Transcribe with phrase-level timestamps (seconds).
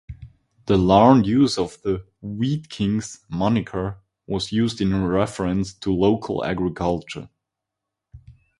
[0.65, 7.29] The Larned use of the "Wheat Kings" moniker was in reference to local agriculture.